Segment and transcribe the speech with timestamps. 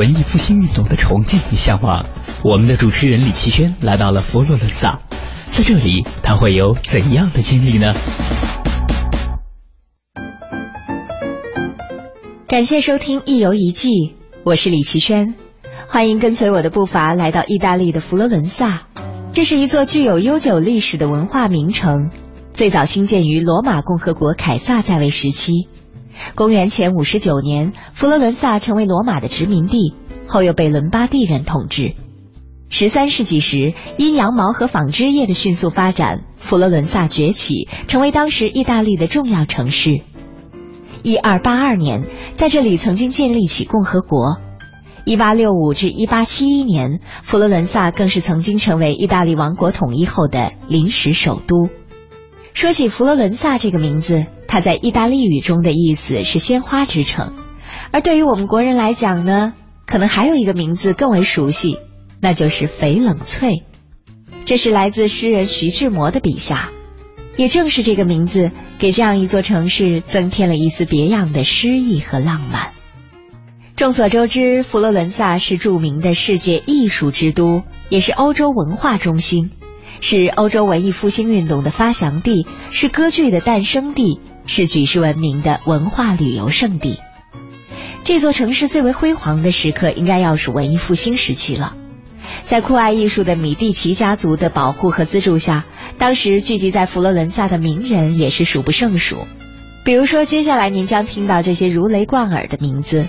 [0.00, 2.06] 文艺复兴运动的崇敬与向往，
[2.42, 4.98] 我们的主持人李奇轩来到了佛罗伦萨，
[5.48, 7.92] 在这里他会有怎样的经历呢？
[12.48, 13.88] 感谢收听《一游一记》，
[14.42, 15.34] 我是李奇轩，
[15.86, 18.84] 欢迎跟随我的步伐来到意大利的佛罗伦萨。
[19.34, 22.08] 这是一座具有悠久历史的文化名城，
[22.54, 25.68] 最早兴建于罗马共和国凯撒在位时期。
[26.34, 29.94] 公元前五十九年，佛罗伦萨成为罗马的殖民地，
[30.26, 31.94] 后又被伦巴第人统治。
[32.68, 40.02] 十三世纪时，因羊毛和纺织业的迅速发展，佛罗伦萨崛起，成为当时意大利的重要城市。
[41.02, 42.04] 一二八二年，
[42.34, 44.38] 在这里曾经建立起共和国。
[45.06, 51.70] 一八六五至一八七一年，佛罗伦萨更是曾经成为意大利王国统一后的临时首都。
[52.52, 57.34] 说起佛罗伦萨这个名字，它在意大利语中的意思是鲜花之城，
[57.92, 59.54] 而对于我们国人来讲呢，
[59.86, 61.76] 可能还有一个名字更为熟悉，
[62.20, 63.62] 那就是翡冷翠。
[64.44, 66.70] 这是来自诗人徐志摩的笔下。
[67.36, 68.50] 也正是这个名字，
[68.80, 72.70] 给这样一座城市增添了一丝别样的诗意和浪漫。
[73.76, 79.52] 众所周知，佛罗伦萨是著名的世界艺术之都，也是欧洲文化中心，
[80.00, 84.20] 是欧洲文艺复兴运动的发祥地，是歌剧的诞生地，
[84.52, 86.98] 是举世闻名的文化旅游胜地。
[88.02, 91.76] 这座城市最为辉煌的时刻，应该要数文艺复兴时期了。
[92.42, 95.66] 在酷爱艺术的米蒂奇家族的保护和资助下，
[95.98, 99.24] 当时聚集在佛罗伦萨的名人也是数不胜数。
[99.84, 103.08] 比如说，接下来您将听到这些如雷贯耳的名字：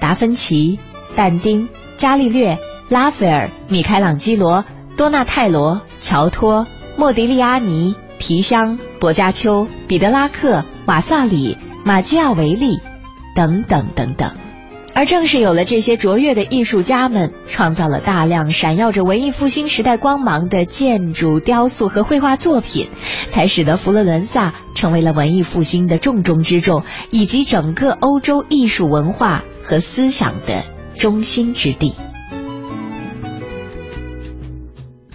[0.00, 0.78] 达芬奇、
[1.14, 1.68] 但丁、
[1.98, 2.58] 伽利略、
[2.88, 4.64] 拉斐尔、米开朗基罗、
[4.96, 6.66] 多纳泰罗、乔托、
[6.96, 12.78] 莫迪利阿尼、提香、薄伽丘、彼得拉克、瓦萨里、马基亚维利，
[13.34, 14.30] 等等等等。
[14.94, 22.90] 而正是有了这些卓越的艺术家们，创造了大量闪耀着文艺复兴时代光芒的建筑、雕塑和绘画作品，
[23.26, 30.62] 才使得佛罗伦萨成为了文艺复兴的重中之重，以及整个欧洲艺术文化和思想的
[30.94, 31.94] 中心之地。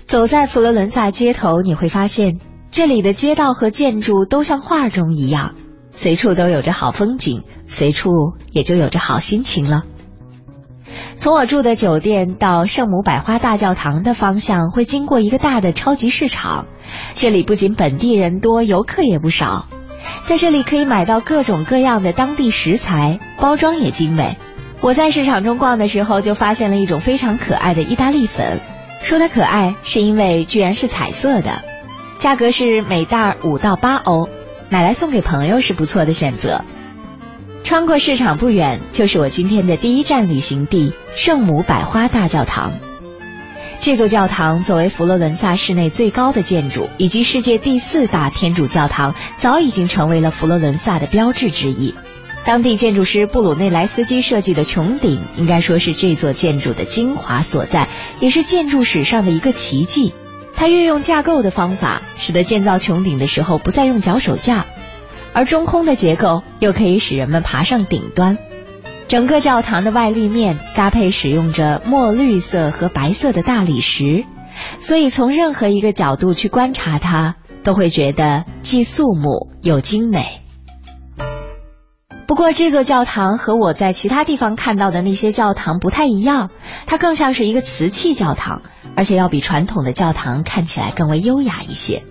[0.07, 2.39] 走在佛罗伦萨街头，你会发现
[2.71, 5.55] 这里的街道和建筑都像画中一样。
[5.91, 8.09] 随处都有着好风景，随处
[8.51, 9.83] 也就有着好心情了。
[11.15, 16.67] 从我住的酒店到圣母百花大教堂的方向，会经过一个大的超级市场。
[17.15, 19.65] 这里不仅本地人多，游客也不少。
[20.21, 24.37] 在这里可以买到各种各样的当地食材，包装也精美。
[24.81, 28.61] 我在市场中逛的时候，就发现了一种非常可爱的意大利粉。
[29.01, 31.63] 说它可爱，是因为居然是彩色的，
[32.17, 34.29] 价格是每袋五到八欧。
[34.69, 36.61] 买来送给朋友是不错的选择。
[37.63, 42.73] 穿过市场不远，就是我今天的第一站旅行地——圣母百花大教堂。
[43.79, 51.95] 这座教堂作为佛罗伦萨市内最高的建筑，以及世界第四大天主教堂，早已经成为了佛罗伦萨的标志之一。
[52.43, 57.87] 当地建筑师布鲁内莱斯基设计的穹顶，应该说是这座建筑的精华所在，
[58.19, 60.13] 也是建筑史上的一个奇迹。
[60.57, 64.65] 它运用架构的方法，使得建造穹顶的时候不再用脚手架，
[65.31, 68.39] 而中空的结构又可以使人们爬上顶端。
[69.07, 74.25] 整个教堂的外立面搭配使用着墨绿色和白色的大理石，
[74.79, 80.41] 所以从任何一个角度去观察它，都会觉得既肃穆又精美。
[82.27, 86.49] 不过，这座教堂和我在其他地方看到的那些教堂不太一样，
[86.85, 88.61] 它更像是一个瓷器教堂，
[88.97, 92.03] 而且要比传统的教堂看起来更为优雅一些。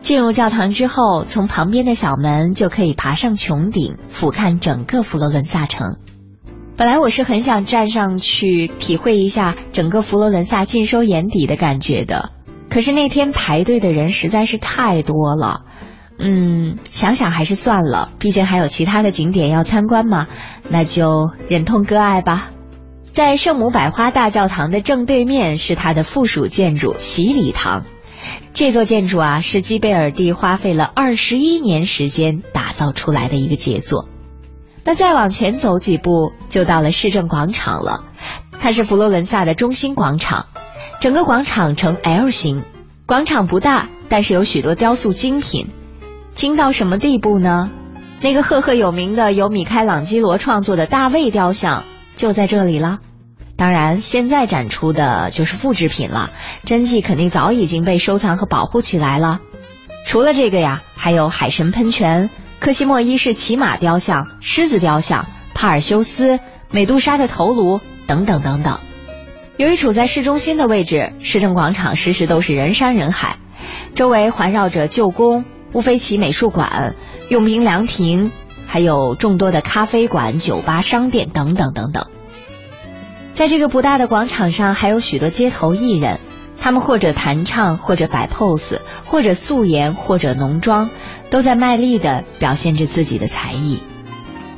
[0.00, 5.98] 进入教堂之后，从旁边的小门就可以爬上穹顶，俯瞰整个佛罗伦萨城。
[6.76, 12.30] 本来我是很想站上去体会一下整个佛罗伦萨尽收眼底的感觉的，
[12.70, 15.62] 可是那天排队的人实在是太多了。
[16.22, 20.28] 嗯，想想还是算了，毕竟还有其他的景点要参观嘛，
[20.68, 22.50] 那就忍痛割爱吧。
[23.10, 27.84] 在圣母百花大教堂的正对面是它的附属建筑洗礼堂，
[28.52, 34.06] 这座建筑啊是基贝尔蒂花费了二十一年时间打造出来的一个杰作。
[34.84, 38.04] 那再往前走几步就到了市政广场了，
[38.60, 40.46] 它是佛罗伦萨的中心广场，
[41.00, 42.62] 整个广场呈 L 型，
[43.06, 45.68] 广场不大，但是有许多雕塑精品。
[46.34, 47.70] 精到什么地步呢？
[48.20, 51.84] 那个赫赫有名的由米开朗基罗创作的大卫雕像
[52.16, 52.98] 就在这里了。
[53.56, 56.30] 当然，现在展出的就是复制品了，
[56.64, 59.40] 真迹肯定早已经被收藏和保护起来了。
[60.06, 66.40] 除了这个呀，还有海神喷泉、科西莫一世骑马雕像、狮子雕像、帕尔修斯、
[66.70, 68.80] 美杜莎的头颅等等等等。
[69.58, 73.36] 由于处在市中心的位置，市政广场时时都是人山人海，
[73.94, 75.44] 周围环绕着旧宫。
[75.72, 76.96] 乌菲齐美术馆、
[77.28, 78.32] 永平凉亭，
[78.66, 82.06] 还有众多的咖啡馆、酒吧、商店等等等等。
[83.32, 86.18] 在这个不大的广场上，还有许多街头艺人，
[86.58, 90.90] 他们或者弹唱，或者摆 pose，或者素颜，或者浓妆，
[91.30, 93.78] 都在卖力的表现着自己的才艺。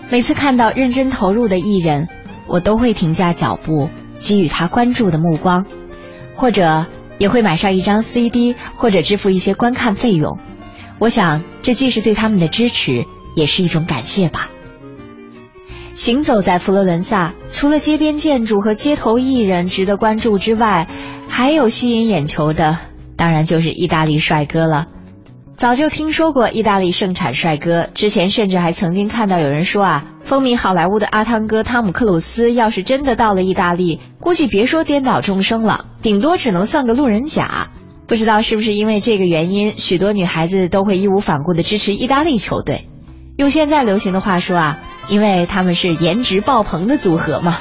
[0.08, 2.08] 每次看到认真投入的艺人，
[2.46, 5.66] 我都会停下脚步，给予他关注的目光，
[6.34, 6.86] 或者
[7.18, 10.38] 也会买上一张 CD，或者支付一些观看费用。
[11.02, 14.48] 我想，这既是对他们的支持，也是一种感谢吧。
[15.94, 20.86] 行走在佛罗伦萨，除了街边建筑和街头艺人值得关注之外，
[21.28, 22.78] 还有吸引眼球的，
[23.16, 24.86] 当然就是意大利帅哥了。
[25.56, 37.70] 早就听说过意大利盛产帅哥，之前甚至还曾经看到有人说啊，风靡好莱坞的阿汤哥汤姆克鲁斯要是真的到了意大利，估计别说颠倒众生了，顶多只能算个路人甲。
[38.12, 42.86] 不知道是不是因为这个原因，许多女孩子都会义无反顾的支持意大利球队。
[43.38, 47.60] 用现在流行的话说啊，因为他们是颜值爆棚的组合嘛。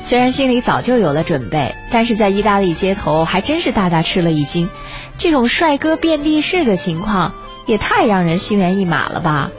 [0.00, 4.68] 虽然心里早就有了准备，但是在意大利街头还真是大大吃了一惊。
[5.16, 7.32] 这种帅哥遍地是的情况，
[7.64, 9.50] 也太让人心猿意马了吧？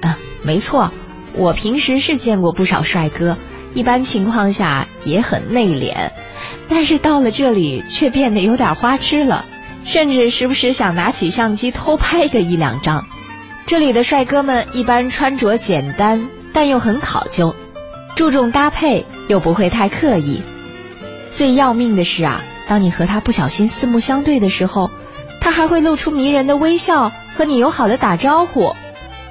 [0.00, 0.90] 啊，没错，
[1.36, 3.38] 我平时是见过不少帅哥，
[3.74, 6.10] 一般情况下也很内敛。
[6.68, 9.44] 但是到了这里却变得有点花痴了，
[9.84, 13.06] 甚至时不时想拿起相机偷拍个一两张。
[13.66, 17.54] 这里的帅哥们一般穿着简单，但又很考究，
[18.14, 20.42] 注重搭配又不会太刻意。
[21.30, 24.90] 最要命的是啊，当你和他不小心四目相对的时候，
[25.40, 28.74] 他还会露出迷人的微笑和你友好的打招呼。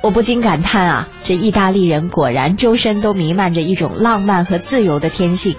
[0.04, 5.56] 我不禁感叹啊，这意大利人果然周身都弥漫着一种浪漫和自由的天性。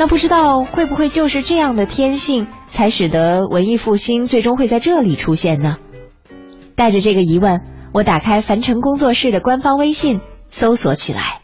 [0.00, 5.76] 那不知道会不会就是这样的天性，才使得文艺复兴最终会在这里出现呢？
[6.74, 7.60] 带着这个疑问，
[7.92, 11.42] 我打开樊城工作室的官方微信，搜索起来。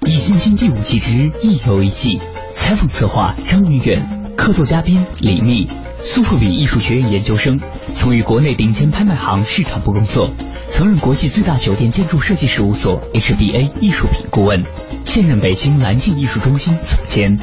[0.06, 2.18] 《一星星第五季之一游一季》，
[2.54, 5.66] 采访策划张云远，客座嘉宾李密，
[6.02, 7.60] 苏富比艺术学院研究生，
[7.94, 10.30] 曾于国内顶尖拍卖行市场部工作。
[10.68, 14.62] 曾任国际最大酒店建筑设计事务所 HBA 艺术品顾问，
[15.04, 17.38] 现任北京蓝镜艺术中心总监。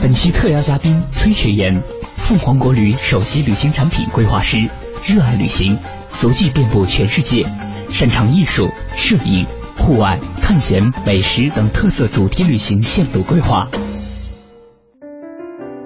[0.00, 1.82] 本期特邀嘉宾崔学岩，
[2.16, 4.68] 凤凰国旅首席旅行产品规划师，
[5.04, 5.78] 热爱旅行，
[6.12, 7.46] 足迹遍布全世界，
[7.92, 13.68] 擅长艺术、摄影、户外、探险、美食等特色主题旅行线路规划。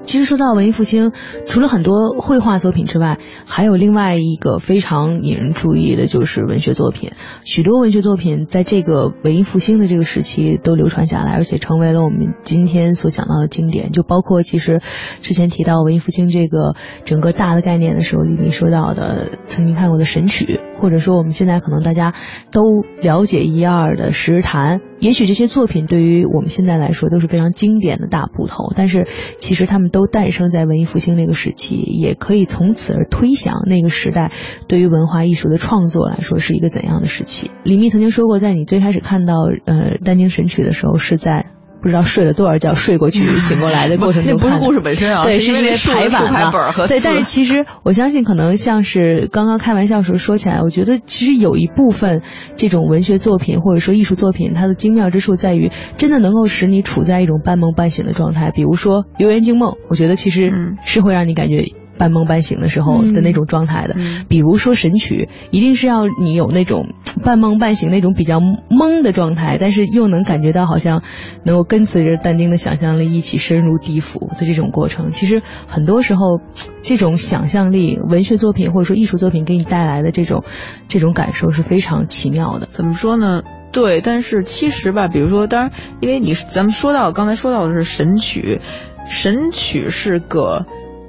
[0.09, 1.12] 其实说到文艺复兴，
[1.45, 7.12] 除了很多绘画作品之外，还有另外一个非常引人注意的，就是文学作品。
[7.45, 13.93] 许多文学作品在这个文艺复兴的这个时期都流传下来，而且成为了我们今天所讲到的经典。
[13.93, 14.81] 就包括其实
[15.21, 16.75] 之前提到文艺复兴这个
[17.05, 22.15] 整个大的概念的时候，里面说到的曾经看过的《神曲》，或者说我们现在可能大家
[22.50, 22.62] 都
[23.03, 24.79] 了解一二的《十日谈》。
[25.00, 29.07] 也许这些作品对于我们现在来说都是非常经典的大部头，但是
[29.38, 34.33] 其实他们都诞生在文艺复兴那个时期，也可以从此而推想那个时代
[34.67, 37.50] 对于文化艺术的创作来说是一个怎样的时期。
[37.64, 41.47] 李密曾经说过，在你最开始看到呃《丹宁神曲》的时候，是在
[41.80, 46.73] 不知道睡了多少觉睡过去，醒过来的过程中 不是故事本身啊，对，是因为排版嘛。
[46.87, 52.23] 对，但是 其实我相信，可能像是刚刚开玩笑时候说起来，我觉得其实有一部分
[52.56, 58.50] 这种文学作品或者说艺术作品，它的精妙之处在于，真的能够使你处在一种半梦半醒的状态。
[58.54, 60.50] 比如说《游园惊梦》，我觉得其实
[60.82, 61.64] 是会让你感觉。
[61.99, 63.97] 半梦半醒的时候的那种状态的，
[64.28, 71.02] 比如说《神曲》，一定是要你有那种 半梦半醒那种比较懵的状态，但是又能感觉到好像
[71.45, 75.11] 能够跟随着但丁的想象力一起深入地府的这种过程。
[75.11, 76.40] 其实很多时候，
[76.83, 80.45] 这种想象力、文学作品或者说艺术作品给你带来的这种
[80.87, 82.67] 这种感受是非常奇妙的。
[82.67, 83.43] 怎么说呢？
[83.73, 88.61] 对，但是其实吧，比如说，当然，因为你咱们说到刚才说到的是《神曲》，
[89.11, 90.64] 《神曲》是个。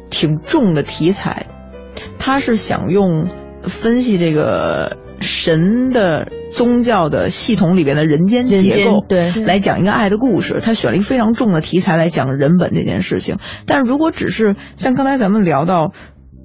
[0.09, 1.47] 挺重的题材，
[2.17, 3.25] 他是想用
[3.63, 10.59] 分析这个神的宗教的系统里边的人间结构，对，来讲一个爱的故事。
[10.61, 13.37] 他选了一个非常重的题材来讲人本这件事情。
[13.65, 15.91] 但如果只是像刚才咱们聊到，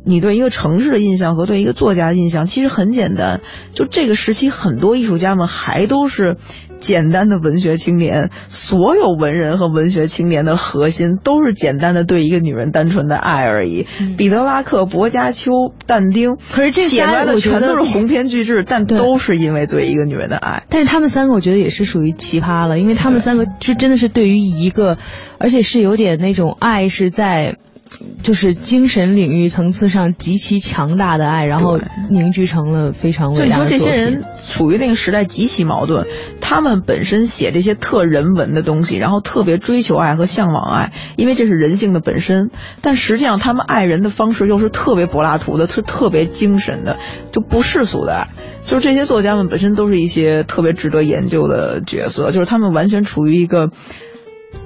[0.05, 3.41] 你对一个城市的印象和对一个作家的印象，其实很简单。
[3.73, 6.37] 就这个时期，很多艺术家们还都是。
[6.81, 13.87] 简单的文学青年，所有文人和文学青年的核心都是简单的对一个女人单纯的爱而已。
[14.19, 15.51] 彼得拉克、薄伽丘、
[15.87, 20.65] 但丁，可是这写出来的全都是鸿篇巨制，但都是因为对一个女人的爱。
[20.69, 24.99] 但是他们三个，我觉得也是属于奇葩了，因为他们三个是真的是对于一个，
[25.39, 27.57] 而且是有点那种爱是在。
[28.23, 31.79] 就是精神领域层次上极其强大的爱，然后
[32.11, 36.07] 凝聚成了非常伟大的所以说，这些人处于那个时代极其矛盾。
[36.41, 42.51] 他们本身写这些特人文的东西，然后特别追求爱和向往爱，因为这是人性的本身。
[42.83, 46.99] 但实际上，他们爱人的方式又是特别柏拉图的，特特别精神的，
[47.33, 48.29] 就不世俗的爱。
[48.61, 53.71] 就是这些作家们本身都是一些特别值得研究的角色，就是他们完全处于一个。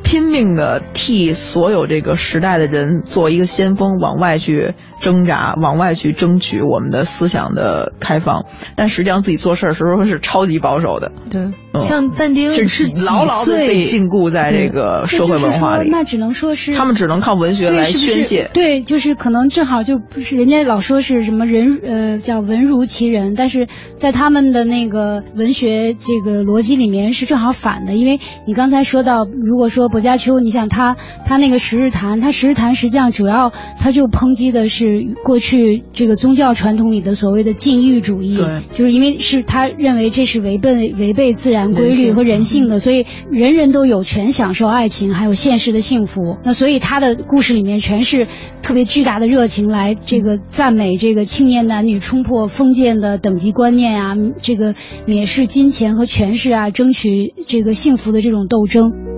[0.08, 8.46] 拼命的替所有这个时代的人做一个先锋，往外去挣扎，往外去争取我们的思想的开放。
[8.74, 11.12] 但实际上自己做事的时候是超级保守的。
[11.30, 15.90] 对，像但丁是牢牢的被禁锢在这个社会文化里。
[15.90, 18.50] 那只能说是他们只能靠文学来宣泄。
[18.54, 27.92] 对，就是可能正好就不是人家老说是什么人呃叫文如其人，但是在他们的那个文学这个逻辑里面是正好反的。
[27.92, 33.50] 因为你刚才说到，如果说薄伽丘，你想他他那个《十日谈》，他《十日谈》实际上主要
[33.80, 34.84] 他就抨击的是
[35.24, 38.36] 过去这个宗教传统里的所谓的禁欲主义，
[38.72, 46.38] 就是因为是他认为这是违背违背自然规律和人性的，所以人人都有权享受爱情，还有现实的幸福。
[46.44, 48.28] 那所以他的故事里面全是
[48.62, 54.74] 特别巨大的热情来这个赞美这个青年男女冲破封建的等级观念啊，这个
[55.08, 59.17] 蔑视金钱和权势啊，争取这个幸福的这种斗争。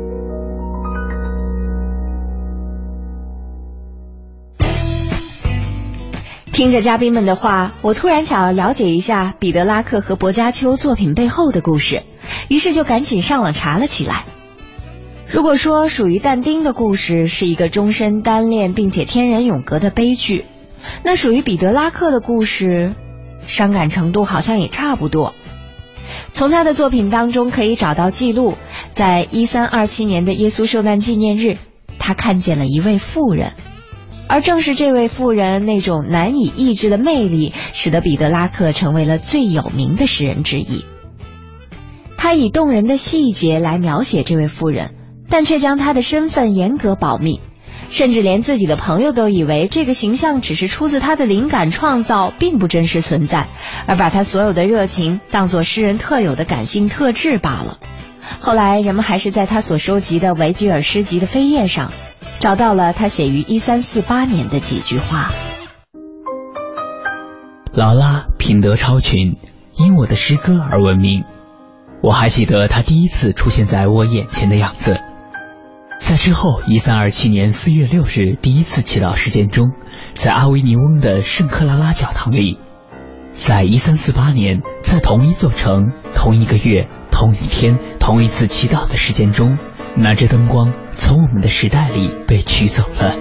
[6.60, 12.02] 听着嘉宾们的话，我突然想要了解一下彼得拉克和薄伽丘作品背后的故事，
[12.48, 14.26] 于是就赶紧上网查了起来。
[15.32, 20.44] 如果说属于但丁的故事是一个终身单恋并且天人永隔的悲剧，
[21.02, 22.92] 那属于彼得拉克的故事，
[23.46, 25.34] 伤感程度好像也差不多。
[26.34, 28.52] 从他的作品当中可以找到记录，
[28.92, 31.56] 在一三二七年的耶稣受难纪念日，
[31.98, 33.52] 他看见了一位妇人。
[34.30, 40.84] 而正是这位妇人那种难以抑制的魅力，使得彼得拉克成为了最有名的诗人之一。
[42.16, 44.94] 他以动人的细节来描写这位妇人，
[45.28, 47.40] 但却将她的身份严格保密，
[47.90, 53.48] 甚至连自己的朋友都以为这个形象只是出自他的灵感创造，并不真实存在，
[53.86, 57.80] 而把他所有的热情当作诗人特有的感性特质罢了。
[58.38, 61.90] 后来，人们还是在他所收集的维吉尔诗集的扉页上。
[62.40, 65.30] 找到了他写于一三四八年的几句话。
[67.74, 69.36] 劳拉品德超群，
[69.76, 71.24] 因我的诗歌而闻名。
[72.02, 74.96] 我还记得他第一次出现在我眼前的样子。
[75.98, 79.72] 在之后，一三二七年四月六日第一次祈祷时间中，
[80.14, 82.56] 在阿维尼翁的圣克拉拉教堂里；
[83.32, 89.58] 在一三四八年，在同一座城、同一个月、同一天、同一次祈祷的时间中。
[89.96, 93.14] 那只灯光从我们的时代里被取走了。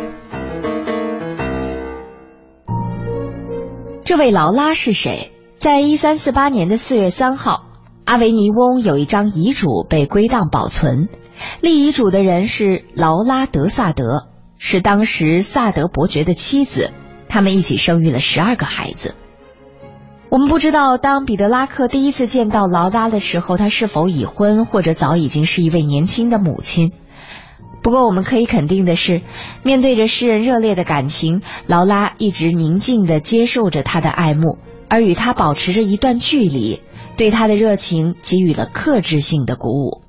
[4.03, 5.31] 这位劳拉是谁？
[5.57, 7.65] 在一三四八年的四月三号，
[8.05, 11.09] 阿维尼翁有一张遗嘱被归档保存。
[11.61, 16.91] 立遗嘱的人是劳拉·德萨德，是当时萨德伯爵的妻子。
[17.27, 19.15] 他们一起生育了十二个孩子。
[20.31, 26.91] 我们不知道，当彼得拉克第一次见到劳拉的时候，她是否已婚，或者早已经是一位年轻的母亲。
[27.81, 29.23] 不过我们可以肯定的是，
[29.63, 36.83] 面对着诗人热烈的感情，劳拉一直宁静地接受着他的爱慕，而与他保持着一段距离，
[37.17, 40.01] 对他的热情给予了克制性的鼓舞。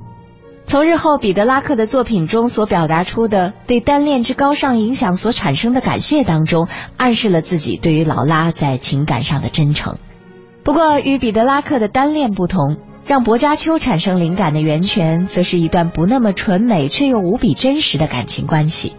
[0.67, 9.97] 从日后彼得拉克的作品中所表达出的对单恋之高尚影响所产生的感谢当中，暗示了自己对于劳拉在情感上的真诚。
[10.63, 12.77] 不过，与彼得拉克的单恋不同，
[13.07, 18.93] 让薄伽丘产生灵感的源泉，则是一段不那么纯美却又无比真实的感情关系。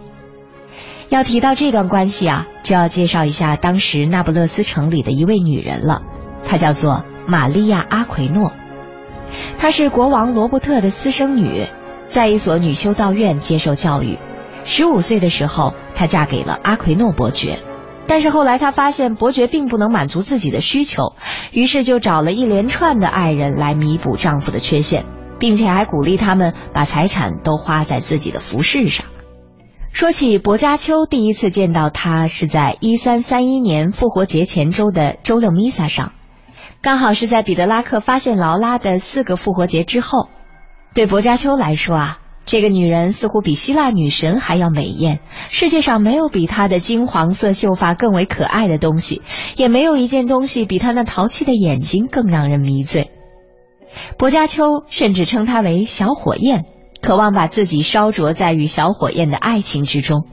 [1.08, 6.02] 要提到这段关系啊，就要介绍一下当时那不勒斯城里的一位女人了，
[6.44, 8.52] 她叫做玛利亚·阿奎诺。
[9.58, 11.66] 她是国王罗伯特的私生女，
[12.08, 14.18] 在一所女修道院接受教育。
[14.64, 17.58] 十五岁的时候，她嫁给了阿奎诺伯爵。
[18.12, 21.14] 但是后来她发现伯爵并不能满足自己的需求，
[21.50, 25.06] 于是就找了一连串的爱人来弥补丈夫的缺陷，
[25.38, 29.06] 并且还鼓励他们把财产都花在自己的服饰上。
[29.94, 36.12] 说起薄伽丘第一次见到他，是在一三三一年复活节前周的周六弥撒上。
[36.82, 40.28] 刚好是在彼得拉克发现劳拉的四个复活节之后，
[40.92, 45.20] 对薄伽丘来说啊，这个女人似乎比希腊女神还要美艳。
[45.50, 49.22] 世界上没有比她的金黄色秀发更为可爱的东西，
[49.56, 53.10] 也没有一件东西比她那淘气的眼睛更让人迷醉。
[54.18, 56.64] 薄伽丘甚至称她为小火焰，
[57.00, 60.26] 渴望把自己烧灼在与小火焰的爱情之中。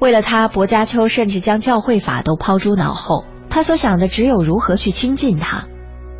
[0.00, 3.24] 为了她，薄伽丘甚至将教会法都抛诸脑后。
[3.50, 5.64] 他所想的只有如何去亲近她，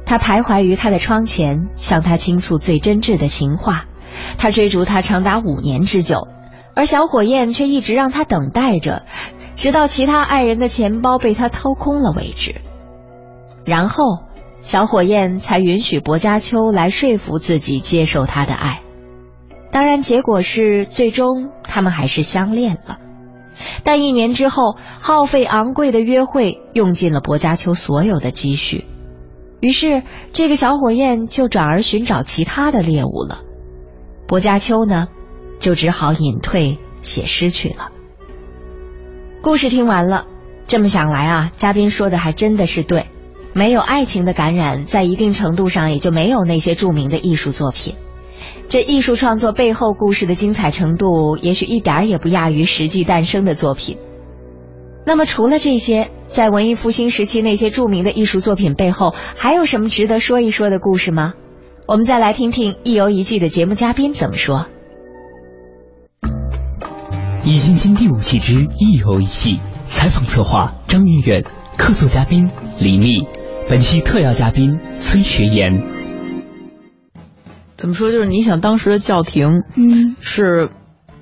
[0.06, 3.84] 他徘徊于他的窗前，向他倾诉最真挚的情话。
[4.38, 6.28] 他追逐他长达五年之久，
[6.74, 9.02] 而小火焰却一直让他等待着，
[9.56, 12.60] 直到其他爱人的钱包被他掏空了为止。
[13.64, 14.04] 然后，
[14.60, 18.80] 小火焰才允许薄伽丘来说服自己接受他的爱。
[19.70, 22.98] 当然，结果是最终他们还是相恋了。
[23.82, 28.86] 但一年之后，耗费昂贵的约会用尽了薄伽丘所有的积蓄，
[29.60, 33.40] 于是这个小火焰就转而寻找其他的猎物了。
[34.28, 35.08] 薄伽丘呢，
[35.58, 37.90] 就只好隐退写诗去了。
[39.40, 40.26] 故事听完了，
[40.66, 43.06] 这么想来啊，嘉宾说的还真的是对，
[43.54, 47.94] 没有爱情的感染，在一定程度上也就没有那些著名的艺术作品。
[48.68, 53.96] 这艺术创作背后故事的精彩程度，也许一点也不亚于实际诞生的作品。
[55.06, 61.32] 那么，除了这些，在文艺复兴时期那些著名的艺术作品背后，还有什么值得说一说的故事吗？
[61.88, 64.66] 我们再来听听《一游一季》的节目嘉宾怎么说。
[67.46, 69.54] 《一星星》第五季之《一游一季》
[69.86, 71.44] 采访策划张云远，
[71.78, 73.26] 客座嘉宾李密，
[73.70, 75.82] 本期特邀嘉宾崔学言。
[77.76, 78.12] 怎么说？
[78.12, 80.68] 就是你想当时的教廷，嗯，是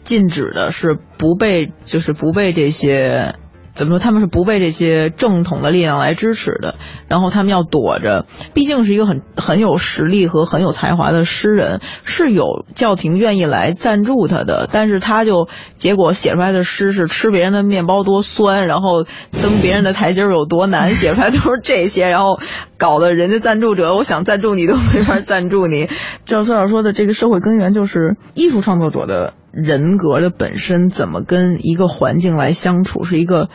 [0.02, 3.37] 禁止的，是不被，就是不被这些。
[3.76, 3.98] 怎么说？
[4.02, 6.76] 他们是不被这些正统的力量来支持的，
[7.08, 8.24] 然后他们要躲着。
[8.54, 14.68] 毕竟是一个很很有实力和很有才华的诗人，是有教廷愿意来赞助他的。
[14.72, 19.04] 但是他就结果写出来的诗是吃别人的面包多酸，然后
[19.42, 22.40] 登别人的台阶有多难，写出来都是这些，然后
[22.78, 25.88] 搞得人家赞助者，我想赞助你都没法赞助你。
[26.24, 29.34] 赵孙老师说的这个社会根源就是艺术创作者的。
[29.56, 33.48] 人格的本身怎么跟一个环境来相处，是一个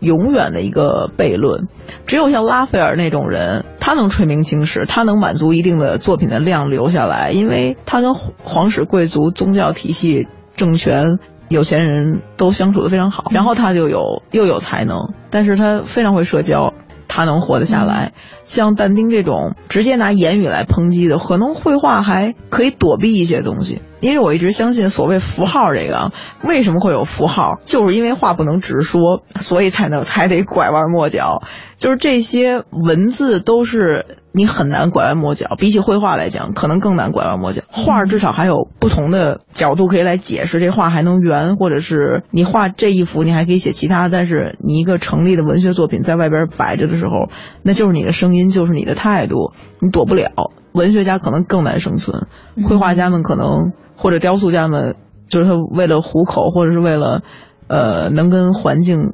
[0.00, 1.68] 永远的一个悖论。
[2.06, 13.24] 只有像拉斐尔那种人，他能垂名青史，他能满足一定的作品的量留下来，因为他跟皇室、贵族、宗教体系、政权、有钱人都相处的非常好。
[13.30, 16.72] 然后他就有又有才能，但是他非常会社交，
[17.14, 18.14] 他能活得下来。
[18.42, 23.82] 像但丁这种直接拿言语来抨击的，可能绘画还可以躲避一些东西。
[24.00, 26.10] 因为我一直相信所谓符号这个，
[26.42, 27.58] 为什么会有符号？
[27.64, 31.42] 就是因为话不能直说，所以才能才得拐弯抹角。
[31.76, 37.62] 就是这些文字都是你很难拐弯抹角，比起绘画来讲，可能更难拐弯抹角。
[37.68, 44.08] 画至少还有不同的角度可以来解释，这画还能圆，或者是你画这一幅，你还可以写其他。
[44.08, 47.30] 但是你一个成立的文学作品在外边摆着的时候，
[47.62, 50.30] 那就是你的声音，就是你的态度，你躲不了。
[50.72, 52.26] 文学家可能更难生存，
[52.68, 53.72] 绘画家们可能。
[53.94, 54.96] 或者雕塑家们，
[55.28, 57.22] 就是他为了糊口，或者是为了，
[57.68, 59.12] 呃，能跟环境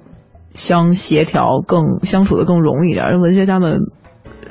[0.54, 3.20] 相协调，更相处的更容易一点。
[3.20, 3.80] 文学家们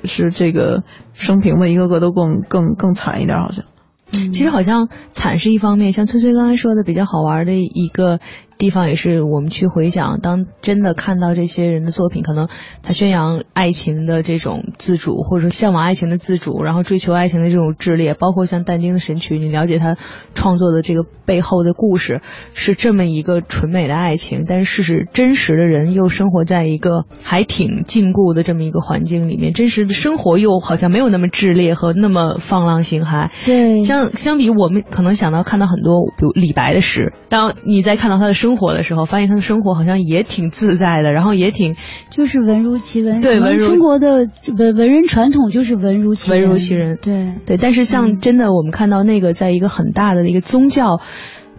[0.04, 0.84] 是这个
[1.14, 3.66] 生平嘛一个个都更更更惨一点，好像。
[4.10, 8.20] 其实好像惨是一方面，像崔崔刚才说的比较好玩的一个
[8.58, 12.48] 地方也是我们去回想，当真的看到这些人的作品，可能
[12.82, 19.96] 他宣扬爱情的这种自主，或者说向往爱情的自主，然后追求爱情的这种炽烈，包括像但丁的《神曲》，你了解他
[20.34, 22.22] 创作的这个背后的故事，
[22.54, 33.30] 是这么一个纯美的爱情，但是事实真实的人又生活在一个还挺禁锢的这么一个环境里面，真实的生活又好像没有那么炽烈和那么放浪形骸。
[33.46, 41.76] 对，相相比我们可能想到看到很多，比如李白的诗，当你在看到他的生活的时候，发现他的生活好像也挺自在的，然后也挺
[42.10, 43.20] 就是文如其文。
[43.20, 46.98] 对文如中国的文文人传统就是文如其文如其人。
[47.02, 51.02] 对对，但是像真的我们看到那个在一个很大的一个宗教。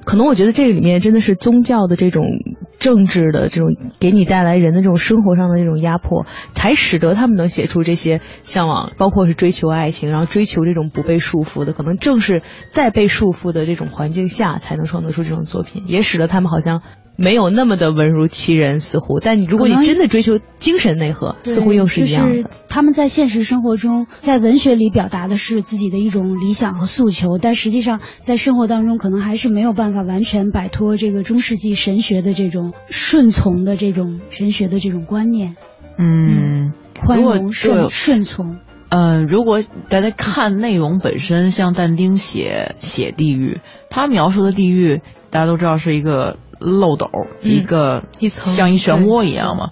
[0.08, 2.24] 可能我觉得这个里面真的是宗教的这种
[2.78, 11.74] 政治的这种给你带来人的这种生活上的这种压迫，才使得他们能写出这些向往，包括是追求爱情，然后追求这种不被束缚的。
[11.74, 16.80] 可能正是在被束缚的这种环境下，才能创作出这种作品，也使得他们好像
[17.16, 19.20] 没有那么的文如其人，似乎。
[19.20, 22.42] 但你如果你真的追求精神内核，似乎又是一样的。
[22.44, 35.56] 就是他们在现实生活中，在文学里表达的是自己的一种理想和诉求，但实际上在生活当中，可能还是没有办法完全摆脱这个中世纪神学的这种顺从的这种神学的这种观念。
[35.96, 38.58] 嗯，宽如果容、顺顺从。
[38.90, 47.10] 嗯，如果大家看内容本身，像但丁写写地狱，他描述的地狱，大家都知道是一个漏斗，
[47.42, 49.70] 嗯一个一层像一漩涡一样嘛。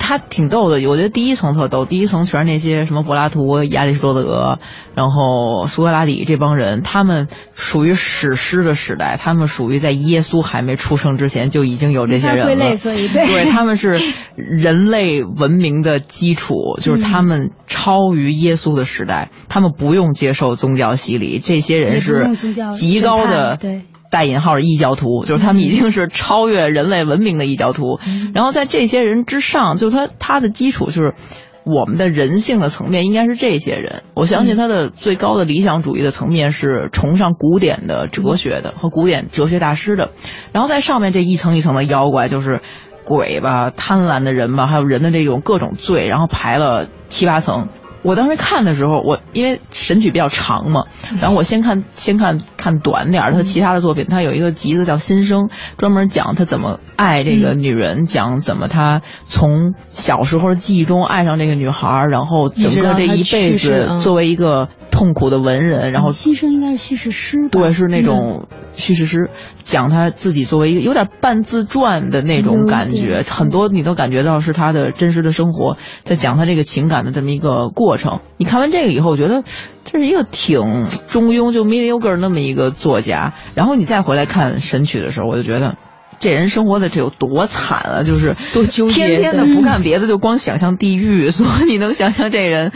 [0.00, 4.58] 他挺逗的，我觉得第一层特逗，第一层全是那些什么柏拉图、亚里士多德，
[4.96, 12.44] 然后苏格拉底这帮人，他们属于史诗的时代，他们属于在耶稣还没出生之前就已经有这些人了。
[12.46, 14.00] 归类，所以对对，他们是
[14.34, 22.34] 人类文明的基础，就是他们超于耶稣的时代，他们不用接受宗教洗礼，这些人是
[22.72, 28.00] 极高的对带引号的异教徒，就是他们已经是超越人类文明的异教徒。
[28.34, 31.14] 然后在这些人之上，就是他他的基础就是。
[31.62, 40.10] 我们的人性的层面应该是这些人，我相信他的最高的理想主义的层面是崇尚古典的哲学的和古典哲学大师的，
[40.52, 42.62] 然后在上面这一层一层的妖怪就是
[43.04, 47.68] 鬼吧、贪婪的人吧，还有人的这种各种罪，然后排了七八层。
[48.02, 50.84] 我当时看的时候，我因为神曲比较长嘛，
[51.20, 64.00] 然后我先看先看看短点儿，他其他的作品，他有一个集子叫《新生》，专门讲他怎么爱这个女人，讲怎么他从小时候的记忆中爱上这个女孩儿，然后整个这一辈子嗯。
[64.00, 64.68] 作为一个
[65.00, 78.20] 痛苦的文人，然后牺牲应该是叙事诗，对，是那种叙事诗，讲他自己作为一个有点半自传的那种感觉，很多你都感觉到是他的真实的生活，在讲他这个情感的这么一个过程。
[78.36, 79.42] 你看完这个以后，我觉得
[79.86, 83.32] 这是一个挺中庸就 mediocre 那么一个作家。
[83.54, 85.78] 然后你再回来看《神曲》的时候，我就觉得。
[86.18, 88.02] 这人生活的这有多惨啊！
[88.02, 91.30] 就是多纠结天天的不干别的，就光想象地狱。
[91.30, 92.72] 所以你能想象这人，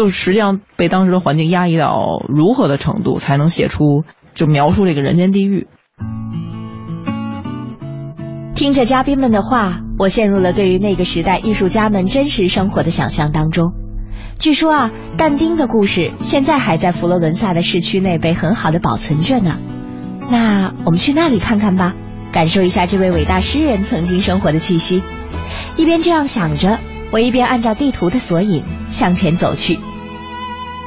[0.00, 5.68] 就实际上被当时的环境压抑到如何的程度，才能写出就描述这个人间地狱。
[8.54, 13.74] 听着嘉宾们的话，我陷入了对于那个时代艺术家们真实生活的想象当中。
[14.38, 19.58] 据说啊，但丁的故事现在还在佛罗伦萨的市区内被很好的保存着呢。
[20.30, 21.94] 那我们去那里看看吧，
[22.32, 25.02] 感受一下这位伟大诗人曾经生活的气息。
[25.76, 26.78] 一边这样想着，
[27.12, 29.78] 我一边按照地图的索引向前走去。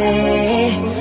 [0.00, 0.99] body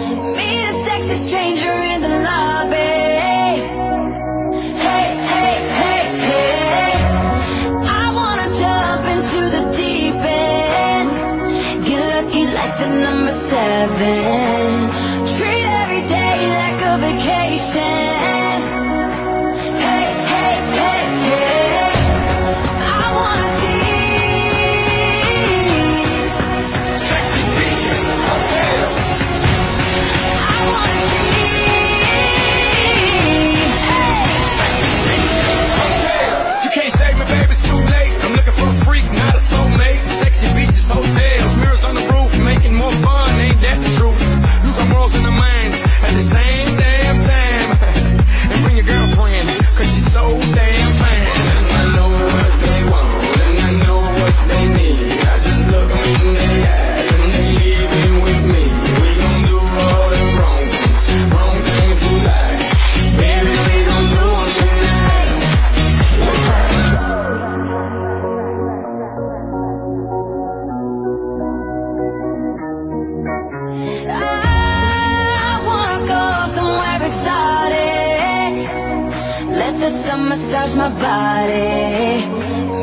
[80.27, 82.25] touch my body.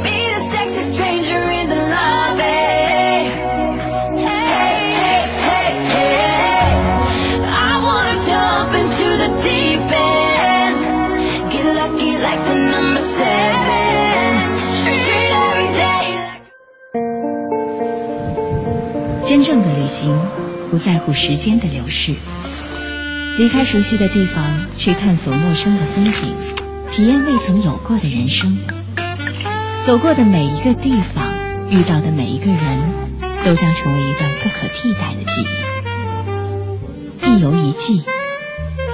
[0.02, 3.30] Meet a sexy stranger in the lobby.
[4.26, 6.70] Hey, hey, hey, hey.
[7.44, 7.46] I
[7.82, 10.76] wanna jump into the deep end.
[11.50, 14.32] Get lucky like the number seven.
[14.82, 16.44] Treat every day like
[19.28, 20.18] 真正的旅行
[20.70, 22.14] 不在乎时间的流逝，
[23.38, 24.44] 离开熟悉的地方，
[24.76, 26.34] 去探索陌生的风景，
[26.96, 28.56] 体验未曾有过的人生。
[29.84, 31.30] 走过的每一个地方，
[31.68, 32.58] 遇到的每一个人，
[33.44, 35.42] 都将成为一段不可替代的记
[37.22, 37.28] 忆。
[37.28, 38.02] 一游一季，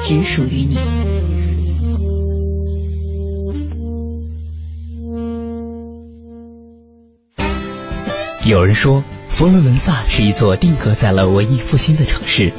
[0.03, 0.77] 只属于你。
[8.45, 12.53] 有人说，佛罗伦萨是一座定格在了文艺复兴的城市。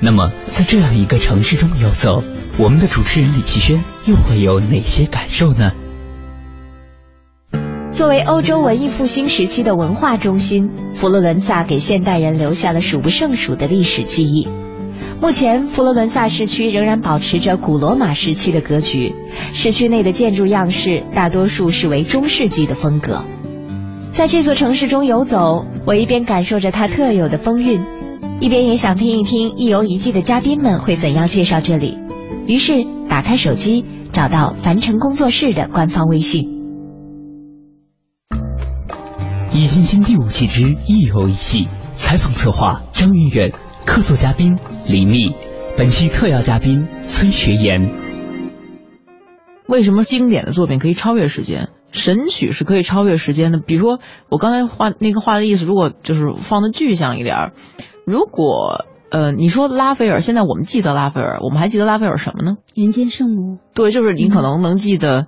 [0.00, 2.24] 那么，在这样一个城市中游走，
[2.58, 5.72] 我们的主持人李奇轩又会有哪些感受呢？
[7.90, 14.48] 作为欧洲文艺复兴时期的文化中心，佛罗伦萨给现代人留下了数不胜数的历史记忆。
[15.20, 19.14] 目前，佛罗伦萨市区仍然保持着古罗马时期的格局，
[19.52, 23.22] 市区内的建筑样式大多数是为中世纪的风格。
[24.12, 27.80] 在这座城市中游走，我一边感受着它特有的风韵，
[28.40, 31.98] 一边也想听一听一游一季的嘉宾们会怎样介绍这里。
[32.50, 36.48] 于是，打开手机，找到凡城工作室的官方微信。
[39.52, 43.52] 易筋经第五季之一游一季，采访策划张云远，
[43.86, 45.32] 客座嘉宾李密，
[45.78, 47.88] 本期特邀嘉宾崔学言。
[49.68, 51.68] 为什么经典的作品可以超越时间？
[51.92, 53.60] 神曲是可以超越时间的。
[53.64, 57.52] 比如说我刚才画那个画的意思，如果就是放的具象一点儿，
[58.04, 62.58] 如果呃你说拉斐尔，现在我们记得拉斐尔，我们还记得拉斐尔什么呢？
[62.74, 65.26] 人间圣母，对，就是你可能能记得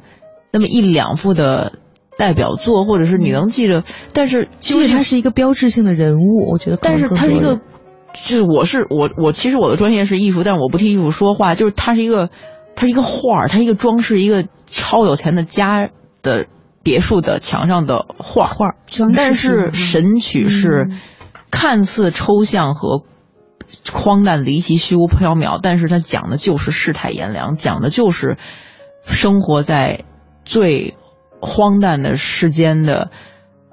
[0.53, 1.73] 那么一两幅的
[2.17, 3.83] 代表作，或者是你能记着，
[4.15, 12.31] 但是其实他是一个标志性的人物，我觉得但是他是一个，就是我是我我其实我的专业是艺术，但是我不替艺术说话，就是他是一个，
[12.77, 15.89] 他是一个画儿，他是一个装饰一个超有钱的家
[16.23, 16.47] 的
[16.85, 18.45] 别墅的墙上的画。
[18.45, 19.17] 画儿，装饰。
[19.17, 20.99] 但是神曲是嗯。
[21.55, 23.03] 看似抽象和
[23.93, 28.37] 荒诞离奇、虚无缥缈，但是它讲的就是世态炎凉，讲的就是
[29.05, 30.05] 生活在
[30.45, 30.95] 最
[31.41, 33.11] 荒诞的世间的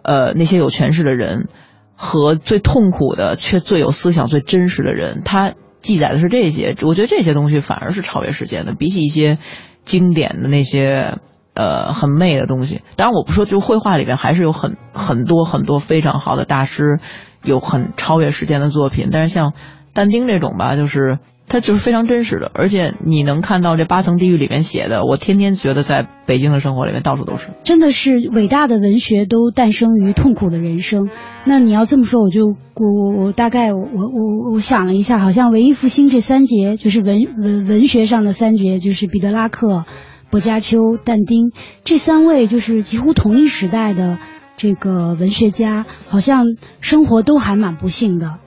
[0.03, 1.47] 呃那些有权势的人
[1.95, 5.21] 和最痛苦的却最有思想、最真实的人。
[5.23, 9.37] 它记载的是这些，我觉得这些东西反而是超越时间的，比起一些
[9.85, 11.19] 经典的那些。
[11.55, 12.83] 呃，很媚的东西。
[12.95, 17.01] 当然，我不说，就绘画里边还是有很很多很多非常好的大师，
[17.43, 19.09] 有很超越时间的作品。
[19.11, 19.51] 但是像
[19.99, 27.49] 但丁这种吧，就是它就是非常真实的，而且你能看到这八层地狱里面写的，我天天觉得在北京的生活里面到处都是。
[27.65, 31.09] 真的是伟大的文学都诞生于痛苦的人生。
[31.43, 39.83] 那你要这么说，我就我我大概我我我想了一下，好像文艺复兴这三杰，就是文文文学上的三杰，就是彼得拉克、
[40.31, 41.51] 薄伽丘、但丁
[41.83, 44.17] 这三位，就是几乎同一时代的
[44.55, 46.45] 这个文学家，好像
[46.79, 48.37] 生活都还蛮不幸的。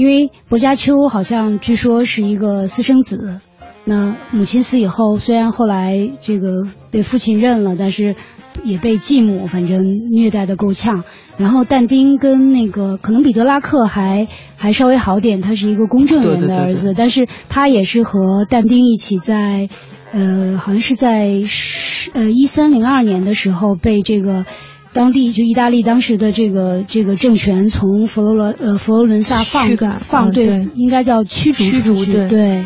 [0.00, 3.42] 因为薄伽丘好像据说是一个私生子，
[3.84, 8.16] 那母亲死以后，虽然后来这个被父亲认了，但是
[8.64, 11.04] 也被继母反正虐待的够呛。
[11.36, 19.68] 然后但丁跟那个可能比德拉克还还稍微好点，他是一个公证人对对对对的儿子，但是他也是和但丁一起在，
[20.12, 24.46] 呃，好像是在十呃一三零二年的时候被这个。
[24.92, 29.68] 当地就意大利当时的这个这个政权从佛罗伦呃佛罗伦萨放
[30.00, 32.28] 放对应该叫驱逐驱逐出去对。
[32.28, 32.64] 对，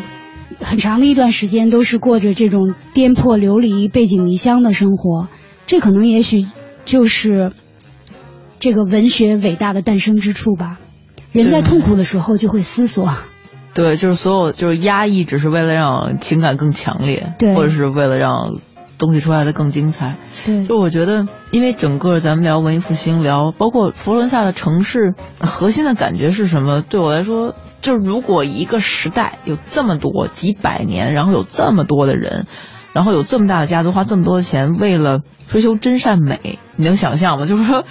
[0.59, 5.27] 很长的一段时间都是过着这种颠沛流离、背井离乡的生活。
[5.67, 6.47] 这可能也许
[6.85, 7.51] 就是
[8.59, 10.79] 这个文学伟大的诞生之处吧。
[11.31, 13.09] 人在痛苦的时候就会思索，
[13.73, 17.53] 对，就是所有就是压抑，只是为了让情感更强烈，对。
[17.53, 18.55] 或者是为了让
[18.97, 20.17] 东西出来的更精彩。
[20.45, 26.81] 对就我觉得，因为整个咱们聊文艺复兴，聊包括佛罗伦萨的城市核心的感觉是什么？
[26.81, 32.47] 对我来说，就是如果一个时代有这么多几百年，然后有这么多的人，
[32.93, 37.45] 然后有这么大的家族花这么多的钱，为了追求真善美，你能想象吗？
[37.45, 37.83] 就是说。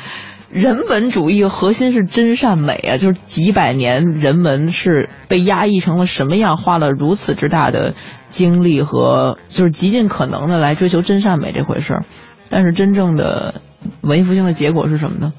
[0.51, 7.95] 人文主义核心是真善美啊，就是几百年人文是被压抑成了什么样，花了如此之大的
[8.35, 12.05] 经历和就是极尽可能的来追求真善美这回事儿。
[12.51, 13.61] 但是真正的
[14.01, 15.33] 文艺复兴的结果是什么呢？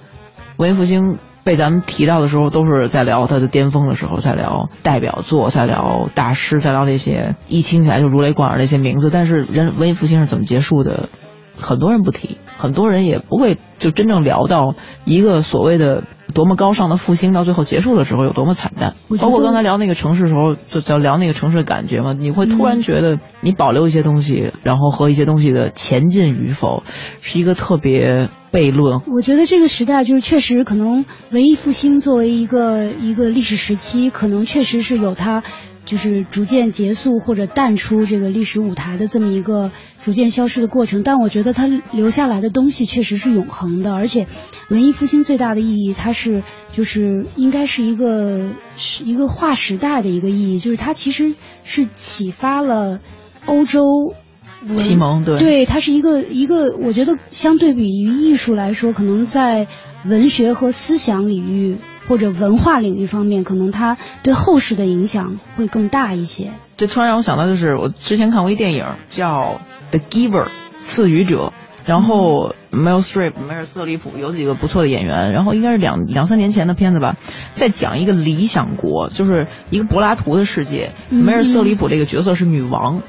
[0.58, 9.10] 文艺复兴被咱们提到的时候，都是在聊它的巅峰的时候，在聊代表作，在聊大师，在聊那些一听起来就如雷贯耳那些名字。
[9.10, 11.10] 但是人文艺复兴是怎么结束的？
[11.58, 18.94] 很多人不提，很多人也不会就真正聊到一个所谓的多么高尚的复兴，到最后结束的时候有多么惨淡。
[19.20, 26.84] 包括刚才聊那个城市的时候，就在聊那个城市的感觉嘛，你会突然觉得你保留一些东西，然后和一些东西的前进与否，
[27.22, 29.00] 是一个特别悖论。
[29.13, 35.44] 我觉得这个时代就是确实可能文艺复兴作为一个一个历史时期，可能确实是有它
[35.86, 39.71] 就是逐渐结束或者淡出这个历史舞台的这么一个
[40.04, 41.04] 逐渐消失的过程。
[41.04, 44.28] 但我觉得它留下来的东西确实是永恒的，而且
[44.69, 46.43] 文艺复兴最大的意义，它是
[46.74, 53.00] 就是应该是一个是一个划时代的一个意义，就是它其实是启发了
[53.45, 53.84] 欧洲
[54.76, 59.67] 启蒙对对，它是一个一个，我觉得相对比于艺术来说，可能在
[60.08, 66.52] 文学和思想领域或者文化领域方面，可能它对后世的影响会更大一些。
[66.78, 69.60] 这突然让我想到，就是我之前看过一电影叫
[69.91, 70.46] 《The Giver》
[70.80, 71.54] 赐予者，
[71.86, 77.15] 然后 Meryl Streep 梅尔瑟里普有几个不错的演员，然后应该是两两三年前的片子吧，
[77.54, 83.02] 在讲一个理想国，就是一个柏拉图的世界，嗯梅尔瑟里普这个角色是女王。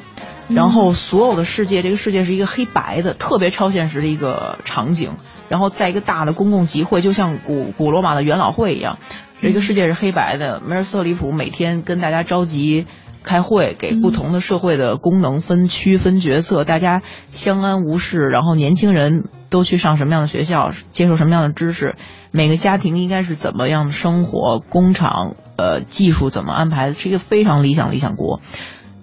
[0.49, 5.15] 然后所有的世界，这个世界是一个黑白的，特别超现实的一个场景。
[5.49, 8.99] 然后在一个大的公共集会，就像古古罗马的元老会一样，
[9.41, 10.61] 这个世界是黑白的。
[10.61, 12.87] 梅尔瑟里普每天跟大家召集
[13.23, 18.19] 开会，给不同的社会的功能分区分角色，大家相安无事。
[18.19, 21.97] 然后年轻人都去上什么样的学校，接受什么样的知识，
[22.31, 28.41] 每个家庭应该是怎么样的生活，工厂呃技术怎么安排，是一个非常理想理想国。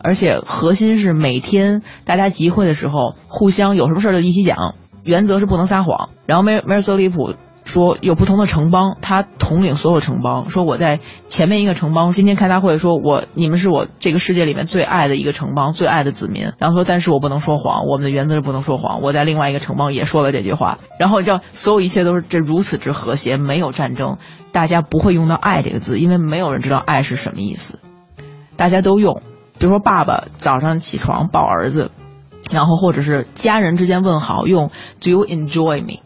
[0.05, 6.09] 而且核心是每天大家集会的时候，互相有什么事儿就一起讲，原则是不能撒谎。
[6.25, 7.35] 然后梅梅尔瑟里普
[7.65, 16.51] 说有不同的城邦，他统领所有城邦，说我在前面一个城邦今天开大会，说我你们是我这个世界里面最爱的一个城邦，最爱的子民。
[16.57, 19.01] 然后说但是我不能说谎，我们的原则是不能说谎。
[19.01, 20.79] 我在另外一个城邦也说了这句话。
[20.99, 24.17] 然后叫所有一切都是这如此之和谐，没有战争，
[24.51, 27.79] 大家不会用到爱这个字，因为没有人知道爱是什么意思，
[28.57, 29.21] 大家都用。
[29.59, 31.91] 比如说，爸爸早上起床抱儿子，
[32.51, 35.99] 然后或者是家人之间问好，用 Do you enjoy me？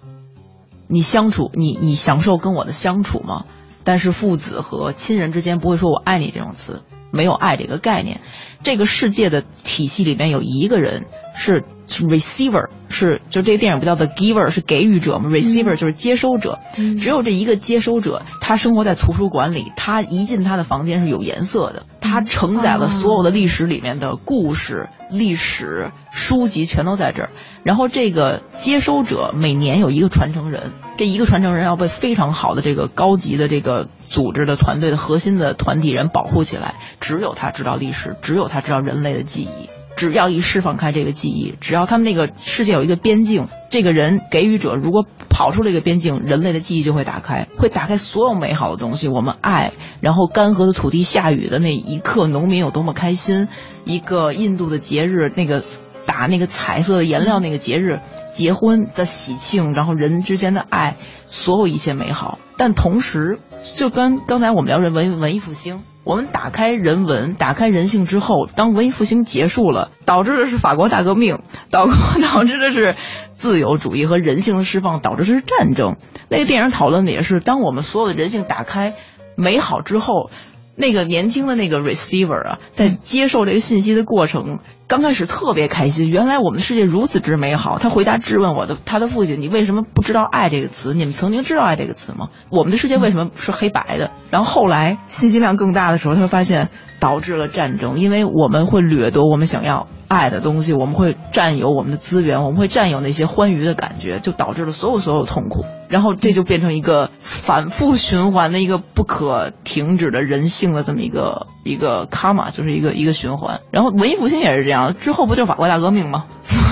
[0.87, 3.45] 你相处，你你享受跟我的相处吗？
[3.83, 8.19] 但是父子和亲人之间不会说我爱你这种词，没有爱这个概念。
[8.63, 11.05] 这个世界的体系里面有一个人
[11.37, 16.59] 是是 receiver，是就这个电影不叫 the giver，是给予者吗？receiver 就是接收者，
[16.99, 27.29] 只有这一个接收者，他生活在图书馆里，他一进他的房间是有颜色的，他承载了所有的历史里面的故事、历史书籍全都在这儿。
[27.63, 39.76] 然后这个接收者每年有一个传承人，这一个传承人要被非常好的这个高级的这个组织的团队的核心的团体人保护起来，只有他知道历史，只有他知道人类的记忆。
[39.97, 49.07] 只要一释放开这个记忆，只要他们那个世界有一个边境，这个人给予者如果跑出这个边境，人类的记忆就会打开，会打开所有美好的东西。
[49.07, 53.47] 我们爱，然后干涸的土地下雨的那一刻，农民有多么开心。
[53.83, 55.63] 一个印度的节日，那个
[56.05, 57.99] 打那个彩色的颜料那个节日，
[58.31, 60.95] 结婚的喜庆，然后人之间的爱，
[61.25, 62.37] 所有一切美好。
[62.55, 63.39] 但同时，
[63.75, 65.79] 就跟刚才我们聊的文文艺复兴。
[66.07, 71.39] 我们打开人文，打开人性之后，当文艺复兴结束了，导致的是法国大革命，
[71.69, 72.95] 导导致的是
[73.33, 75.97] 自由主义和人性的释放，导致的是战争。
[76.29, 78.95] 那个电影讨论的也是，当我们所有的人性打开
[79.35, 80.29] 美好之后，
[80.77, 87.77] 那个年轻的那个 receiver 啊，在接受这个信息的过程，刚开始特别开心，原来我们的世界如此之美好。
[87.77, 90.93] 他回答质问我的他的父亲：“你为什么不知道爱这个词？
[90.93, 92.29] 你们曾经知道爱这个词吗？
[92.49, 96.69] 我们的世界为什么是黑白的？”然后后来信息量更大的时候，他发现
[97.01, 105.65] 导致了战争，因为我们会掠夺我们想要爱的东西，我们会占有我们的资源，我们会占有那些欢愉的感觉，就导致了所有所有痛苦。
[105.89, 113.61] 然后这就变成一个反复循环的一个不可停止的人性的这么一个一个卡玛，就是一个一个循环。
[113.71, 116.25] 然后文艺复兴也是这样，之后不就是法国大革命吗？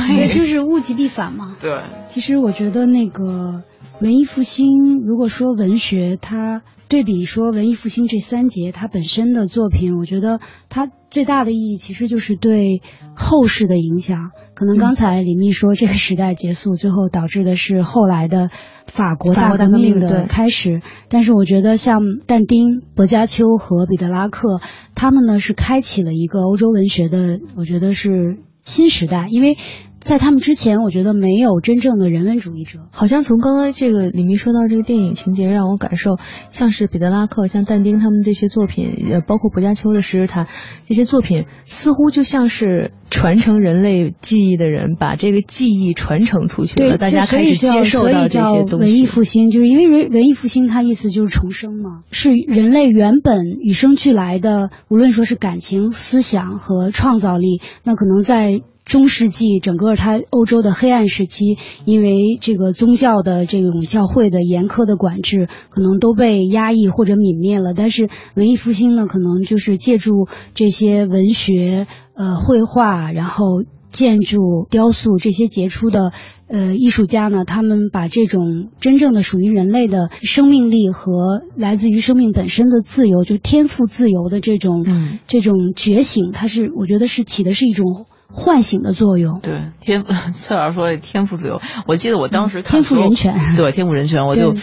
[0.07, 1.55] 对就是物极必反嘛。
[1.59, 3.63] 对，其实我觉得那个
[4.01, 12.81] 文艺复兴，如果说文学，它对比说文艺复兴这三杰，它本身的作品，我觉得它最大的意义其实就是对
[13.15, 14.31] 后世的影响。
[14.53, 18.49] 可能刚才李密说这个时代结束，最后导致的是后来的
[18.85, 20.81] 法国大革命的开始。
[21.07, 24.59] 但是我觉得像但丁、薄伽丘和彼得拉克，
[24.93, 29.57] 他们呢是开启了一个欧洲文学的，我觉得是新时代，因为。
[30.05, 32.79] 在他们之前，我觉得没有真正的人文主义者。
[32.91, 36.11] 好像从刚刚这个李明说到这个电影情节，让我感受
[36.51, 40.45] 像是彼得拉克、像但丁他们这些作品，呃，包括薄伽丘的《十日谈》
[40.87, 49.05] 这些作品，似乎就像是传承人类记忆的人，把这个记忆传承出去了，对，大家开始接受到这些东文艺。
[49.07, 58.61] 复兴，就是因为文文艺复兴它意思就是重生嘛，是人类原本与生俱来的，无论说是感情、思想和创造力，那可能在。
[58.85, 67.73] 中世纪整个它欧洲的黑暗时期，因为这个宗教的这种教会的严苛的管制，可能都被压抑或者泯灭了。
[67.73, 76.11] 但是文艺复兴呢，可能就是借助这些文学、呃绘画，然后建筑、雕塑这些杰出的
[76.47, 88.05] 呃艺术家呢，他们把这种真正的属于人类的生命力和来自于生命本身的自由，就天赋自由的这种、嗯这种觉醒，它是我觉得是起的是一种
[88.35, 89.39] 唤醒的作用。
[89.41, 90.03] 对天，
[90.35, 94.53] 翠老师说的天赋自由，我记得我当时看天赋人权对天赋人权，我就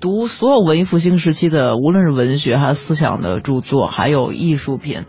[0.00, 5.04] 读所有文艺复兴时期的，无论是文学还是思想的著作，还有艺术品，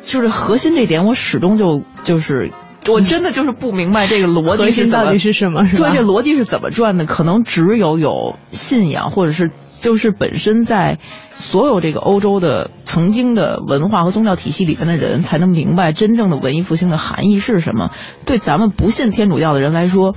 [0.00, 2.50] 就是核心这点，我始终就就是。
[2.88, 7.04] 我真的就是不明白这个逻辑是怎么到底是什么是吧对，这逻辑是怎么转的？
[7.04, 9.50] 可能只有有信仰，或者是
[9.80, 10.98] 就是本身在
[11.34, 17.90] 所有这个欧洲的曾经的文化和宗教体系里边的人，才能明白真正的文艺复兴的含义是什么。
[18.24, 20.14] 对咱们不信天主教的人来说，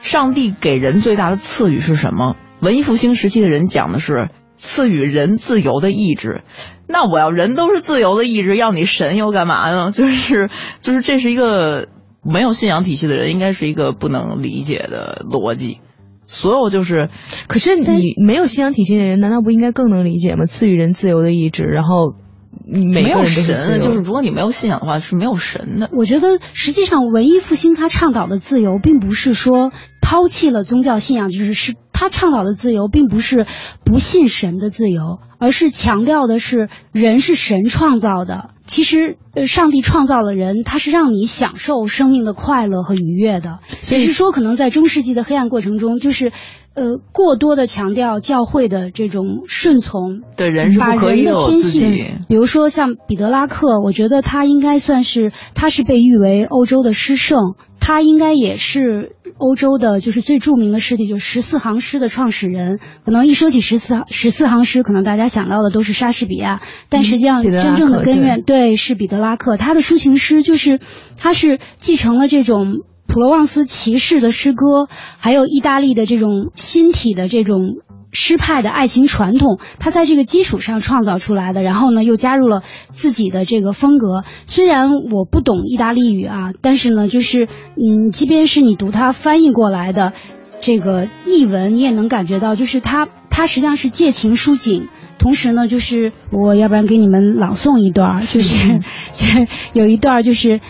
[0.00, 2.36] 上帝给人最大的赐予是什么？
[2.60, 6.42] 文艺复兴时期的人讲的是赐予人自由的意志。
[6.86, 9.90] 那我要人都是自由的意志，要你神又干嘛呢？
[9.90, 10.48] 就是
[10.80, 11.88] 就是这是一个
[12.24, 15.78] 没有信仰体系的人，应该是一个不能理解的逻辑。
[16.26, 17.10] 所有就是，
[17.48, 20.46] 可是你没有信仰体系的人，难道不应该更能理解吗？
[20.46, 22.14] 赐予人自由的意志，然后
[22.66, 25.90] 你没有神，就是如果你没有信仰的话，是没有神的。
[25.92, 29.70] 我觉得实际上文艺复兴他倡导的自由，并不是说
[30.00, 33.46] 抛弃了宗教信仰，就是是他倡导的自由，并不是
[33.84, 38.50] 不信神的自由，而是强调的是人是神创造的。
[38.66, 43.58] 其实，呃，上帝创造了人，他是让你享受生命的快乐和愉悦的。
[43.80, 46.32] 只是说，可能在中世纪的黑暗过程中，就是，
[46.74, 62.78] 呃，过多的强调教会的这种顺从，对人是把不可以人的天性己，比如说像彼得拉克，我觉得他应该算是，他是被誉为欧洲的诗圣，他应该也是欧洲的，就是最著名的诗体，就是十四行诗的创始人。
[63.04, 70.80] 可能一说起十四十四行诗，可能大家想到的都是莎士比亚，但实际上真正的根源对是彼得拉克，他的抒情诗就是
[71.16, 72.84] 他是继承了这种。
[73.06, 74.88] 普罗旺斯骑士的诗歌，
[75.20, 77.60] 还有意大利的这种新体的这种
[78.10, 84.24] 诗派的爱情传统，他在这个基础上创造出来的，然后呢又加入了自己的这个风格。
[84.46, 90.14] 虽然我不懂意大利语啊，但是呢，就是嗯，即便是你读他翻译过来的
[90.60, 94.88] 这个译文，你也能感觉到，就是他他实际上是借情抒景。
[95.18, 98.80] 同时呢，就是我要不然给你们朗诵一段，就是
[99.12, 100.60] 就是 有一段就是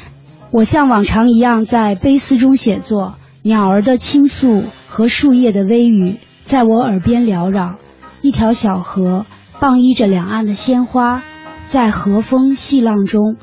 [0.50, 7.76] 我像往常一样在悲思中写作，鸟儿的倾诉和树叶的微语在我耳边缭绕。
[8.22, 9.26] 一条小河
[9.60, 11.22] 傍依着两岸的鲜花，
[11.66, 13.36] 在和风细浪中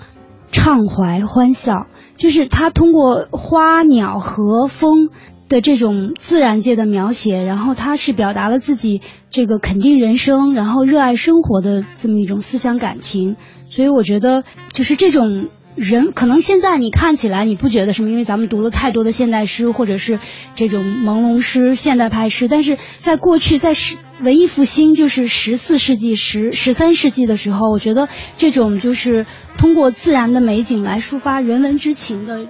[0.52, 1.88] 畅怀欢笑。
[2.18, 5.10] 就是他通过花鸟和风
[5.52, 13.36] 的这种自然界的描写，然后他是表达了自己这个肯定人生，然后热爱生活的这么一种思想感情。
[13.70, 20.20] 所以我觉得，就是这种人，可能现在你看起来你不觉得什么，因为咱们读了太多的现代诗或者是
[20.56, 29.26] 这种朦胧诗、现代派诗，但是在过去，在十文艺复兴，就是十四世纪、十十三世纪的时候，我觉得这种就是
[29.58, 32.46] 通过自然的美景来抒发人文之情的，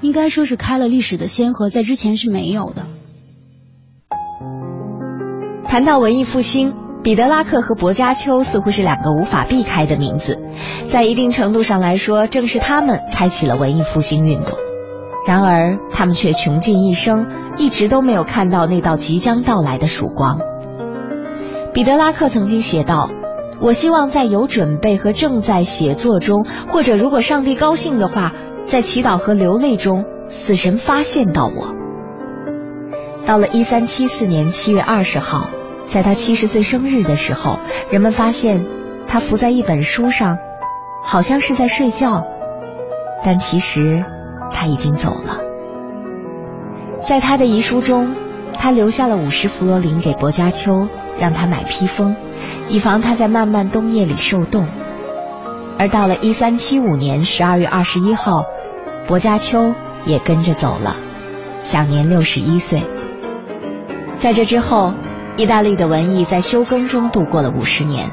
[0.00, 2.82] 应该说是开了历史的先河，在之前是没有的。
[5.66, 10.38] 谈到文艺复兴，彼得拉克和薄伽丘似乎是两个无法避开的名字，
[10.86, 14.52] 在一定程度上来说，正是他们开启了文艺复兴运动。
[15.26, 17.26] 然而，他们却穷尽一生，
[17.56, 20.38] 一直都没有看到那道即将到来的曙光。
[21.74, 23.10] 彼得拉克曾经写道
[23.60, 28.32] ：“我希望在有准备和正在写作中，或者如果上帝高兴的话，
[28.66, 31.74] 在祈祷和流泪中，死神发现到我。”
[33.24, 35.48] 到了一三七四年七月二十号，
[35.84, 37.58] 在他七十岁生日的时候，
[37.90, 38.64] 人们发现
[39.06, 40.36] 他伏在一本书上，
[41.02, 42.26] 好像是在睡觉，
[43.24, 44.04] 但其实
[44.50, 45.40] 他已经走了。
[47.00, 48.14] 在他的遗书中，
[48.52, 50.88] 他留下了五十弗罗林给薄伽丘，
[51.18, 52.16] 让他买披风，
[52.68, 54.68] 以防他在漫漫冬夜里受冻。
[55.78, 58.44] 而到了一三七五年十二月二十一号，
[59.08, 59.72] 薄伽丘
[60.04, 60.96] 也跟着走了。
[61.60, 62.82] 享年六十一岁。
[64.14, 64.94] 在这之后，
[65.36, 68.10] 意大利的文艺在休耕中度过了五十年。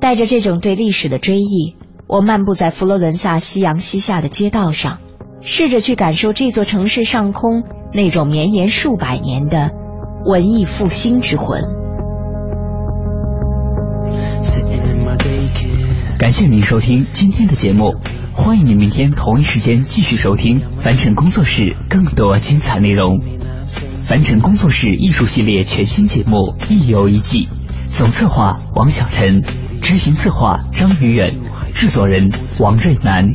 [0.00, 1.76] 带着这种对历史的追忆，
[2.06, 4.98] 我漫步在佛罗伦萨夕阳西下的街道上，
[5.40, 9.70] 试着去感受这座城市上空那种绵延数百年的
[10.24, 11.62] 文艺复兴之魂。
[16.18, 17.94] 感谢您收听今天的节目，
[18.36, 23.18] 欢迎您明天同一时间继续收听凡尘工作室更多精彩内容。
[24.06, 27.46] 凡尘工作室艺术系列全新节目《一游一记》，
[27.88, 29.42] 总策划王小晨，
[29.82, 31.34] 执行策划张宇远，
[31.74, 32.30] 制作人
[32.60, 33.34] 王瑞南。